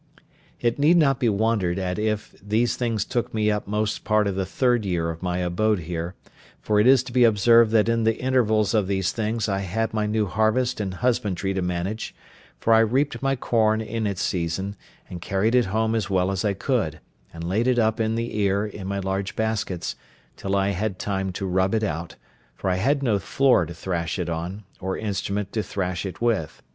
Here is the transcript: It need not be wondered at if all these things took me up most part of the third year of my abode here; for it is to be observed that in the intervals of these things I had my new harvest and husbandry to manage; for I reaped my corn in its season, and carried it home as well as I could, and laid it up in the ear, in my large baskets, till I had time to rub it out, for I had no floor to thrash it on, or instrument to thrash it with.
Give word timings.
It 0.59 0.79
need 0.79 0.97
not 0.97 1.19
be 1.19 1.29
wondered 1.29 1.77
at 1.77 1.99
if 1.99 2.33
all 2.33 2.39
these 2.41 2.75
things 2.75 3.05
took 3.05 3.35
me 3.35 3.51
up 3.51 3.67
most 3.67 4.03
part 4.03 4.25
of 4.25 4.33
the 4.33 4.47
third 4.47 4.83
year 4.83 5.11
of 5.11 5.21
my 5.21 5.37
abode 5.37 5.81
here; 5.81 6.15
for 6.59 6.79
it 6.79 6.87
is 6.87 7.03
to 7.03 7.11
be 7.13 7.23
observed 7.23 7.69
that 7.73 7.87
in 7.87 8.03
the 8.03 8.17
intervals 8.17 8.73
of 8.73 8.87
these 8.87 9.11
things 9.11 9.47
I 9.47 9.59
had 9.59 9.93
my 9.93 10.07
new 10.07 10.25
harvest 10.25 10.79
and 10.79 10.95
husbandry 10.95 11.53
to 11.53 11.61
manage; 11.61 12.15
for 12.57 12.73
I 12.73 12.79
reaped 12.79 13.21
my 13.21 13.35
corn 13.35 13.79
in 13.79 14.07
its 14.07 14.23
season, 14.23 14.75
and 15.07 15.21
carried 15.21 15.53
it 15.53 15.65
home 15.65 15.93
as 15.93 16.09
well 16.09 16.31
as 16.31 16.43
I 16.43 16.53
could, 16.55 16.99
and 17.31 17.47
laid 17.47 17.67
it 17.67 17.77
up 17.77 17.99
in 17.99 18.15
the 18.15 18.39
ear, 18.39 18.65
in 18.65 18.87
my 18.87 18.97
large 18.97 19.35
baskets, 19.35 19.95
till 20.35 20.55
I 20.55 20.69
had 20.69 20.97
time 20.97 21.31
to 21.33 21.45
rub 21.45 21.75
it 21.75 21.83
out, 21.83 22.15
for 22.55 22.71
I 22.71 22.77
had 22.77 23.03
no 23.03 23.19
floor 23.19 23.67
to 23.67 23.73
thrash 23.75 24.17
it 24.17 24.29
on, 24.29 24.63
or 24.79 24.97
instrument 24.97 25.53
to 25.53 25.61
thrash 25.61 26.07
it 26.07 26.19
with. 26.21 26.63